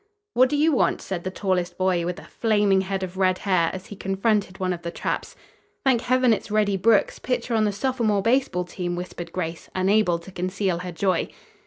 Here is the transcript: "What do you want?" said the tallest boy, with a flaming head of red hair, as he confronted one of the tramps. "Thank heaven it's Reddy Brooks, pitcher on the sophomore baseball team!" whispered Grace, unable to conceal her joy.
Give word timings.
"What 0.33 0.49
do 0.49 0.57
you 0.57 0.71
want?" 0.71 0.99
said 0.99 1.23
the 1.23 1.29
tallest 1.29 1.77
boy, 1.77 2.07
with 2.07 2.17
a 2.17 2.23
flaming 2.23 2.81
head 2.81 3.03
of 3.03 3.17
red 3.17 3.37
hair, 3.37 3.69
as 3.71 3.85
he 3.85 3.95
confronted 3.95 4.59
one 4.59 4.73
of 4.73 4.81
the 4.81 4.89
tramps. 4.89 5.35
"Thank 5.85 6.01
heaven 6.01 6.33
it's 6.33 6.49
Reddy 6.49 6.75
Brooks, 6.75 7.19
pitcher 7.19 7.53
on 7.53 7.65
the 7.65 7.71
sophomore 7.71 8.23
baseball 8.23 8.63
team!" 8.63 8.95
whispered 8.95 9.31
Grace, 9.31 9.69
unable 9.75 10.17
to 10.17 10.31
conceal 10.31 10.79
her 10.79 10.91
joy. 10.91 11.27